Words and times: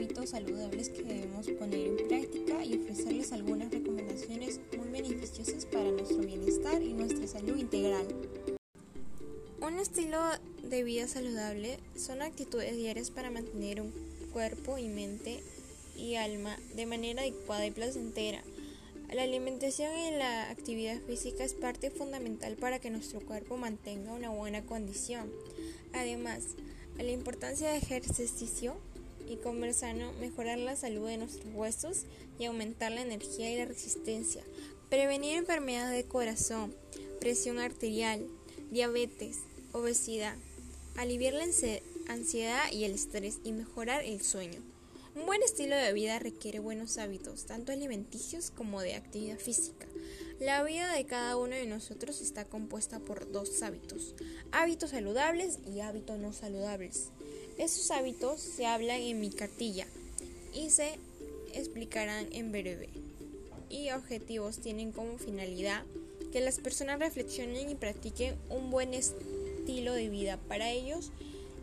hábitos 0.00 0.30
saludables 0.30 0.88
que 0.88 1.02
debemos 1.02 1.46
poner 1.58 1.88
en 1.88 2.08
práctica 2.08 2.64
y 2.64 2.74
ofrecerles 2.78 3.32
algunas 3.32 3.70
recomendaciones 3.70 4.58
muy 4.78 4.88
beneficiosas 4.88 5.66
para 5.66 5.90
nuestro 5.90 6.20
bienestar 6.20 6.82
y 6.82 6.94
nuestra 6.94 7.26
salud 7.26 7.58
integral. 7.58 8.06
Un 9.60 9.78
estilo 9.78 10.18
de 10.62 10.84
vida 10.84 11.06
saludable 11.06 11.78
son 11.98 12.22
actitudes 12.22 12.74
diarias 12.78 13.10
para 13.10 13.30
mantener 13.30 13.82
un 13.82 13.92
cuerpo 14.32 14.78
y 14.78 14.88
mente 14.88 15.42
y 15.98 16.14
alma 16.14 16.56
de 16.74 16.86
manera 16.86 17.20
adecuada 17.20 17.66
y 17.66 17.70
placentera. 17.70 18.42
La 19.12 19.24
alimentación 19.24 19.92
y 19.98 20.12
la 20.12 20.48
actividad 20.48 20.98
física 21.02 21.44
es 21.44 21.52
parte 21.52 21.90
fundamental 21.90 22.56
para 22.56 22.78
que 22.78 22.88
nuestro 22.88 23.20
cuerpo 23.20 23.58
mantenga 23.58 24.14
una 24.14 24.30
buena 24.30 24.62
condición. 24.62 25.30
Además, 25.92 26.56
la 26.96 27.10
importancia 27.10 27.70
de 27.70 27.76
ejercicio 27.76 28.76
y 29.30 29.36
comer 29.36 29.72
sano, 29.72 30.12
mejorar 30.14 30.58
la 30.58 30.76
salud 30.76 31.06
de 31.06 31.18
nuestros 31.18 31.54
huesos 31.54 32.04
y 32.38 32.46
aumentar 32.46 32.90
la 32.90 33.02
energía 33.02 33.52
y 33.52 33.58
la 33.58 33.64
resistencia, 33.64 34.42
prevenir 34.88 35.36
enfermedades 35.36 35.96
de 35.96 36.08
corazón, 36.08 36.74
presión 37.20 37.58
arterial, 37.58 38.26
diabetes, 38.70 39.38
obesidad, 39.72 40.36
aliviar 40.96 41.34
la 41.34 41.44
ansiedad 42.08 42.72
y 42.72 42.84
el 42.84 42.92
estrés 42.92 43.38
y 43.44 43.52
mejorar 43.52 44.04
el 44.04 44.20
sueño. 44.20 44.60
Un 45.14 45.26
buen 45.26 45.42
estilo 45.42 45.76
de 45.76 45.92
vida 45.92 46.18
requiere 46.18 46.60
buenos 46.60 46.98
hábitos, 46.98 47.44
tanto 47.44 47.72
alimenticios 47.72 48.50
como 48.50 48.80
de 48.80 48.94
actividad 48.94 49.38
física. 49.38 49.86
La 50.40 50.62
vida 50.62 50.92
de 50.94 51.04
cada 51.04 51.36
uno 51.36 51.54
de 51.54 51.66
nosotros 51.66 52.20
está 52.20 52.44
compuesta 52.44 53.00
por 53.00 53.30
dos 53.30 53.62
hábitos, 53.62 54.14
hábitos 54.52 54.90
saludables 54.90 55.58
y 55.66 55.80
hábitos 55.80 56.18
no 56.18 56.32
saludables. 56.32 57.10
Esos 57.60 57.90
hábitos 57.90 58.40
se 58.40 58.64
hablan 58.64 59.02
en 59.02 59.20
mi 59.20 59.28
cartilla 59.28 59.86
y 60.54 60.70
se 60.70 60.98
explicarán 61.52 62.26
en 62.32 62.52
breve. 62.52 62.88
Y 63.68 63.90
objetivos 63.90 64.60
tienen 64.60 64.92
como 64.92 65.18
finalidad 65.18 65.84
que 66.32 66.40
las 66.40 66.58
personas 66.58 66.98
reflexionen 66.98 67.68
y 67.68 67.74
practiquen 67.74 68.34
un 68.48 68.70
buen 68.70 68.94
estilo 68.94 69.92
de 69.92 70.08
vida 70.08 70.38
para 70.48 70.70
ellos 70.70 71.12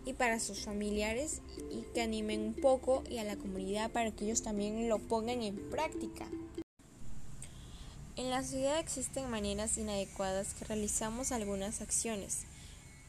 y 0.06 0.14
para 0.14 0.40
sus 0.40 0.60
familiares 0.60 1.42
y 1.72 1.82
que 1.96 2.04
animen 2.04 2.42
un 2.42 2.54
poco 2.54 3.04
y 3.10 3.18
a 3.18 3.24
la 3.24 3.36
comunidad 3.36 3.90
para 3.90 4.12
que 4.12 4.26
ellos 4.26 4.44
también 4.44 4.90
lo 4.90 5.00
pongan 5.00 5.42
en 5.42 5.56
práctica. 5.72 6.28
En 8.18 8.30
la 8.30 8.44
ciudad 8.44 8.78
existen 8.78 9.32
maneras 9.32 9.80
inadecuadas 9.80 10.54
que 10.54 10.66
realizamos 10.66 11.32
algunas 11.32 11.82
acciones 11.82 12.44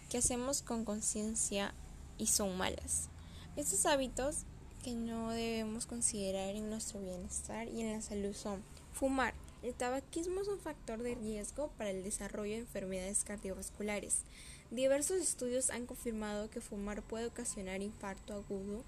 que 0.09 0.16
hacemos 0.16 0.62
con 0.62 0.86
conciencia 0.86 1.75
y 2.19 2.27
son 2.27 2.56
malas. 2.56 3.08
Estos 3.56 3.86
hábitos 3.86 4.44
que 4.83 4.94
no 4.94 5.30
debemos 5.30 5.86
considerar 5.86 6.55
en 6.55 6.70
nuestro 6.70 7.00
bienestar 7.00 7.69
y 7.69 7.80
en 7.80 7.92
la 7.92 8.02
salud 8.02 8.34
son 8.34 8.62
fumar. 8.92 9.34
El 9.62 9.75
tabaquismo 9.75 10.41
es 10.41 10.48
un 10.48 10.60
factor 10.60 11.02
de 11.02 11.16
riesgo 11.16 11.69
para 11.77 11.91
el 11.91 12.05
desarrollo 12.05 12.52
de 12.52 12.60
enfermedades 12.60 13.25
cardiovasculares. 13.25 14.22
Diversos 14.70 15.20
estudios 15.20 15.70
han 15.70 15.86
confirmado 15.86 16.50
que 16.50 16.60
fumar 16.60 17.02
puede 17.02 17.27
ocasionar 17.27 17.83
infarto 17.83 18.34
agudo 18.34 18.84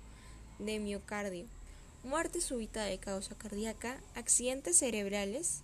de 0.58 0.78
miocardio, 0.78 1.46
muerte 2.04 2.40
súbita 2.40 2.84
de 2.84 2.98
causa 2.98 3.34
cardíaca, 3.34 3.98
accidentes 4.14 4.76
cerebrales 4.76 5.62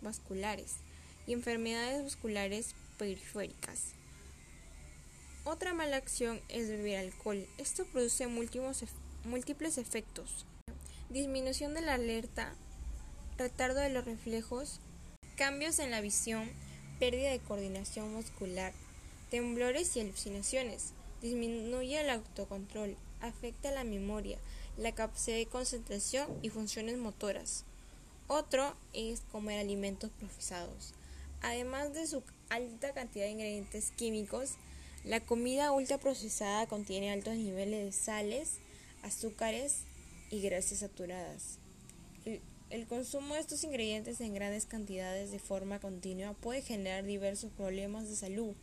vasculares 0.00 0.76
y 1.26 1.32
enfermedades 1.32 2.02
musculares 2.02 2.74
periféricas. 2.96 3.95
Otra 5.48 5.74
mala 5.74 5.96
acción 5.96 6.40
es 6.48 6.68
beber 6.68 6.98
alcohol. 6.98 7.46
Esto 7.56 7.84
produce 7.84 8.26
múltiples 8.26 9.78
efectos. 9.78 10.44
Disminución 11.08 11.72
de 11.72 11.82
la 11.82 11.94
alerta, 11.94 12.52
retardo 13.38 13.78
de 13.78 13.90
los 13.90 14.04
reflejos, 14.04 14.80
cambios 15.36 15.78
en 15.78 15.92
la 15.92 16.00
visión, 16.00 16.50
pérdida 16.98 17.30
de 17.30 17.38
coordinación 17.38 18.12
muscular, 18.12 18.72
temblores 19.30 19.96
y 19.96 20.00
alucinaciones, 20.00 20.94
disminuye 21.22 22.00
el 22.00 22.10
autocontrol, 22.10 22.96
afecta 23.20 23.70
la 23.70 23.84
memoria, 23.84 24.38
la 24.76 24.96
capacidad 24.96 25.36
de 25.36 25.46
concentración 25.46 26.26
y 26.42 26.48
funciones 26.48 26.98
motoras. 26.98 27.62
Otro 28.26 28.74
es 28.92 29.20
comer 29.30 29.60
alimentos 29.60 30.10
procesados. 30.18 30.92
Además 31.40 31.94
de 31.94 32.08
su 32.08 32.24
alta 32.48 32.92
cantidad 32.94 33.26
de 33.26 33.30
ingredientes 33.30 33.92
químicos, 33.92 34.56
la 35.06 35.20
comida 35.20 35.72
ultraprocesada 35.72 36.66
contiene 36.66 37.10
altos 37.10 37.36
niveles 37.36 37.84
de 37.84 37.92
sales, 37.92 38.58
azúcares 39.02 39.84
y 40.30 40.42
grasas 40.42 40.80
saturadas. 40.80 41.58
El, 42.24 42.40
el, 42.70 42.86
consumo 42.86 43.34
de 43.34 43.40
estos 43.40 43.64
ingredientes 43.64 44.20
en 44.20 44.34
grandes 44.34 44.66
cantidades 44.66 45.30
de 45.30 45.38
forma 45.38 45.78
continua 45.78 46.34
puede 46.34 46.60
generar 46.60 47.04
diversos 47.04 47.50
problemas 47.52 48.08
de 48.08 48.16
salud, 48.16 48.54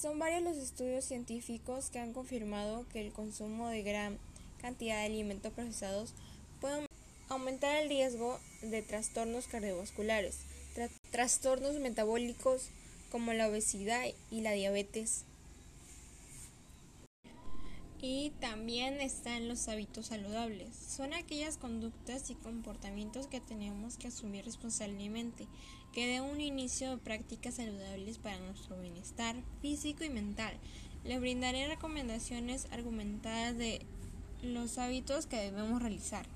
son 0.00 0.18
varios 0.18 0.42
los 0.42 0.56
estudios 0.56 1.04
científicos 1.04 1.90
que 1.90 2.00
han 2.00 2.12
confirmado 2.12 2.84
que 2.92 3.00
el 3.00 3.12
consumo 3.12 3.68
de 3.68 3.82
gran 3.82 4.18
cantidad 4.60 4.98
de 4.98 5.06
alimentos 5.06 5.52
procesados 5.52 6.12
puede 6.60 6.86
aumentar 7.28 7.80
el 7.80 7.88
riesgo 7.88 8.40
de 8.60 8.82
trastornos 8.82 9.46
cardiovasculares, 9.46 10.38
trastornos 11.10 11.76
metabólicos 11.76 12.70
como 13.12 13.32
la 13.32 13.48
obesidad 13.48 14.04
y 14.30 14.40
la 14.40 14.52
diabetes, 14.52 15.24
y 18.06 18.32
también 18.38 19.00
están 19.00 19.48
los 19.48 19.66
hábitos 19.66 20.08
saludables. 20.08 20.76
Son 20.76 21.14
aquellas 21.14 21.56
conductas 21.56 22.28
y 22.28 22.34
comportamientos 22.34 23.28
que 23.28 23.40
tenemos 23.40 23.96
que 23.96 24.08
asumir 24.08 24.44
responsablemente, 24.44 25.46
que 25.94 26.06
den 26.06 26.22
un 26.22 26.38
inicio 26.42 26.90
de 26.90 26.98
prácticas 26.98 27.54
saludables 27.54 28.18
para 28.18 28.38
nuestro 28.40 28.78
bienestar 28.78 29.36
físico 29.62 30.04
y 30.04 30.10
mental. 30.10 30.52
Les 31.02 31.18
brindaré 31.18 31.66
recomendaciones 31.66 32.66
argumentadas 32.72 33.56
de 33.56 33.80
los 34.42 34.76
hábitos 34.76 35.24
que 35.24 35.36
debemos 35.36 35.80
realizar. 35.80 36.26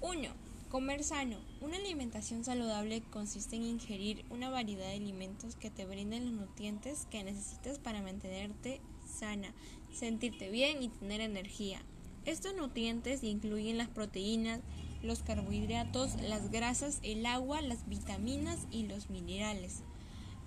1. 0.00 0.26
Comer 0.70 1.04
sano. 1.04 1.36
Una 1.60 1.76
alimentación 1.76 2.44
saludable 2.44 3.02
consiste 3.10 3.56
en 3.56 3.64
ingerir 3.64 4.24
una 4.30 4.48
variedad 4.48 4.86
de 4.86 4.96
alimentos 4.96 5.54
que 5.54 5.70
te 5.70 5.84
brinden 5.84 6.24
los 6.24 6.46
nutrientes 6.46 7.06
que 7.10 7.24
necesitas 7.24 7.78
para 7.78 8.00
mantenerte 8.00 8.80
sana, 9.08 9.52
sentirte 9.92 10.50
bien 10.50 10.82
y 10.82 10.88
tener 10.88 11.20
energía. 11.20 11.80
Estos 12.24 12.54
nutrientes 12.54 13.24
incluyen 13.24 13.78
las 13.78 13.88
proteínas, 13.88 14.60
los 15.02 15.22
carbohidratos, 15.22 16.20
las 16.20 16.50
grasas, 16.50 16.98
el 17.02 17.24
agua, 17.26 17.60
las 17.62 17.88
vitaminas 17.88 18.66
y 18.70 18.86
los 18.86 19.10
minerales. 19.10 19.82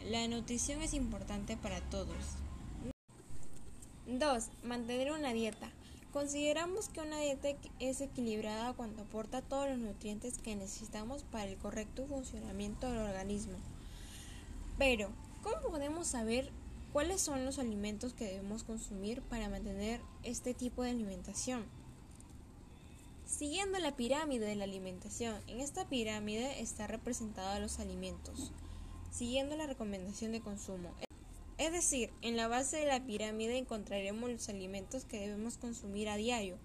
La 0.10 0.28
nutrición 0.28 0.82
es 0.82 0.94
importante 0.94 1.58
para 1.58 1.82
todos. 1.90 2.16
2. 4.08 4.50
Mantener 4.64 5.12
una 5.12 5.32
dieta. 5.32 5.72
Consideramos 6.12 6.90
que 6.90 7.00
una 7.00 7.20
dieta 7.20 7.48
es 7.80 8.02
equilibrada 8.02 8.74
cuando 8.74 9.04
aporta 9.04 9.42
todos 9.42 9.70
los 9.70 9.78
nutrientes 9.78 10.38
que 10.40 10.56
necesitamos 10.56 11.24
para 11.24 11.46
el 11.46 11.58
correcto 11.58 12.06
funcionamiento 12.06 12.92
del 12.92 13.00
organismo. 13.00 13.58
Pero, 14.78 15.10
¿cómo 15.42 15.62
podemos 15.70 16.08
saber 16.08 16.52
¿Cuáles 16.94 17.22
son 17.22 17.46
los 17.46 17.57
alimentos 17.57 18.12
que 18.12 18.25
debemos 18.25 18.63
consumir 18.63 19.21
para 19.21 19.48
mantener 19.48 20.01
este 20.24 20.54
tipo 20.54 20.83
de 20.83 20.89
alimentación? 20.89 21.63
Siguiendo 23.25 23.80
la 23.80 23.95
pirámide 23.95 24.45
de 24.45 24.56
la 24.56 24.66
alimentación, 24.66 25.39
en 25.48 25.62
esta 25.62 25.88
pirámide 25.88 26.60
está 26.60 26.88
representados 26.88 27.62
los 27.62 27.80
alimentos, 27.80 28.51
siguiendo 29.10 29.56
la 29.56 29.68
recomendación 29.68 30.33
de 30.33 30.42
consumo. 30.42 30.94
Es 31.57 31.71
decir, 31.71 32.12
en 32.21 32.36
la 32.36 32.50
base 32.50 32.75
de 32.75 32.88
la 32.88 33.06
pirámide 33.06 33.57
encontraremos 33.57 34.30
los 34.30 34.50
alimentos 34.50 35.06
que 35.06 35.21
debemos 35.21 35.56
consumir 35.57 36.10
a 36.10 36.18
diario 36.18 36.57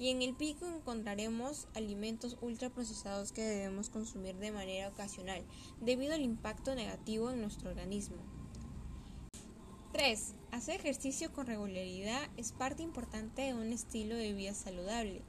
y 0.00 0.08
en 0.08 0.22
el 0.22 0.34
pico 0.34 0.66
encontraremos 0.66 1.68
alimentos 1.76 2.36
ultraprocesados 2.40 3.30
que 3.30 3.42
debemos 3.42 3.88
consumir 3.88 4.34
de 4.34 4.50
manera 4.50 4.88
ocasional 4.88 5.44
debido 5.80 6.14
al 6.14 6.22
impacto 6.22 6.74
negativo 6.74 7.30
en 7.30 7.40
nuestro 7.40 7.70
organismo. 7.70 8.39
3. 9.92 10.34
Hacer 10.52 10.76
ejercicio 10.76 11.32
con 11.32 11.46
regularidad 11.46 12.28
es 12.36 12.52
parte 12.52 12.82
importante 12.84 13.42
de 13.42 13.54
un 13.54 13.72
estilo 13.72 14.14
de 14.14 14.32
vida 14.32 14.54
saludable. 14.54 15.20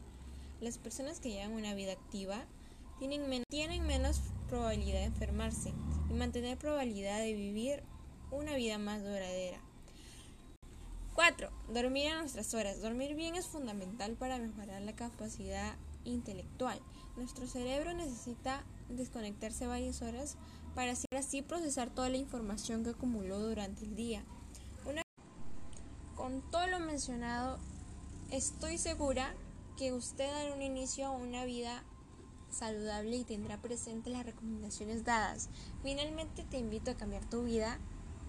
Las 0.60 0.78
personas 0.78 1.20
que 1.20 1.32
llevan 1.32 1.54
una 1.54 1.74
vida 1.74 1.94
activa 1.94 2.46
tienen, 3.00 3.28
menos 3.88 4.22
probabilidad 4.50 5.00
de 5.00 5.06
enfermarse 5.06 5.74
y 6.12 6.14
mantener 6.14 6.60
probabilidad 6.60 7.18
de 7.20 7.34
vivir 7.34 7.82
una 8.30 8.56
vida 8.56 8.78
más 8.78 9.02
duradera. 9.02 9.60
4. 11.16 11.50
Dormir 11.74 12.10
a 12.10 12.20
nuestras 12.20 12.54
horas. 12.54 12.82
Dormir 12.82 13.16
bien 13.16 13.34
es 13.34 13.48
fundamental 13.48 14.14
para 14.14 14.38
mejorar 14.38 14.84
la 14.84 14.96
capacidad 14.96 15.76
intelectual. 16.06 16.80
Nuestro 17.18 17.48
cerebro 17.48 17.94
necesita 17.94 18.64
desconectarse 18.90 19.66
varias 19.66 20.04
horas 20.04 20.38
para 20.76 20.94
así 21.18 21.42
procesar 21.42 21.90
toda 21.90 22.10
la 22.10 22.18
información 22.18 22.84
que 22.84 22.92
acumuló 22.92 23.40
durante 23.40 23.86
el 23.86 23.96
día. 23.96 24.24
Con 26.22 26.44
todo 26.52 26.68
lo 26.68 26.80
mencionado, 26.80 27.58
estoy 28.30 28.78
segura 28.78 29.34
que 29.76 29.92
usted 29.92 30.32
dará 30.32 30.54
un 30.54 30.62
inicio 30.62 31.08
a 31.08 31.10
una 31.10 31.46
vida 31.46 31.84
saludable 32.52 33.16
y 33.16 33.24
tendrá 33.24 33.60
presente 33.60 34.12
las 34.12 34.24
recomendaciones 34.24 35.04
dadas. 35.04 35.50
Finalmente 35.82 36.44
te 36.44 36.60
invito 36.60 36.92
a 36.92 36.96
cambiar 36.96 37.28
tu 37.28 37.42
vida 37.42 37.80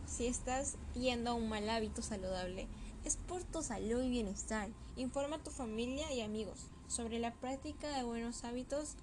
si 0.06 0.26
estás 0.26 0.78
yendo 0.94 1.32
a 1.32 1.34
un 1.34 1.50
mal 1.50 1.68
hábito 1.68 2.00
saludable. 2.00 2.66
Es 3.04 3.16
por 3.16 3.44
tu 3.44 3.62
salud 3.62 4.02
y 4.02 4.08
bienestar. 4.08 4.70
Informa 4.96 5.36
a 5.36 5.42
tu 5.42 5.50
familia 5.50 6.10
y 6.14 6.22
amigos 6.22 6.70
sobre 6.88 7.18
la 7.18 7.34
práctica 7.34 7.94
de 7.94 8.04
buenos 8.04 8.42
hábitos 8.44 8.94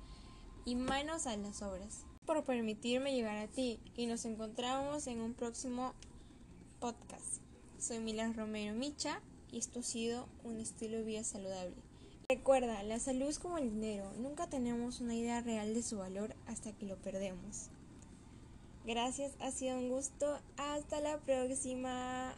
y 0.66 0.74
manos 0.74 1.28
a 1.28 1.38
las 1.38 1.62
obras. 1.62 2.06
Por 2.26 2.44
permitirme 2.44 3.14
llegar 3.14 3.38
a 3.38 3.48
ti 3.48 3.80
y 3.96 4.08
nos 4.08 4.26
encontramos 4.26 5.06
en 5.06 5.22
un 5.22 5.36
próximo 5.36 5.94
podcast. 6.80 7.49
Soy 7.80 8.00
Milas 8.00 8.36
Romero 8.36 8.76
Micha 8.76 9.22
y 9.54 9.58
esto 9.58 9.80
ha 9.80 9.84
sido 9.84 10.28
un 10.44 10.60
estilo 10.60 10.98
de 10.98 11.04
vida 11.04 11.24
saludable. 11.24 11.76
Recuerda, 12.28 12.84
la 12.84 13.00
salud 13.00 13.28
es 13.28 13.40
como 13.40 13.58
el 13.58 13.72
dinero, 13.72 14.12
nunca 14.20 14.48
tenemos 14.48 15.00
una 15.00 15.16
idea 15.16 15.40
real 15.40 15.74
de 15.74 15.82
su 15.82 15.98
valor 15.98 16.36
hasta 16.46 16.74
que 16.74 16.86
lo 16.86 16.98
perdemos. 16.98 17.70
Gracias, 18.86 19.32
ha 19.40 19.52
sido 19.52 19.78
un 19.78 19.90
gusto, 19.90 20.40
hasta 20.58 21.00
la 21.00 21.20
próxima. 21.20 22.36